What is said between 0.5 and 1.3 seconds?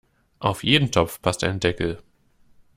jeden Topf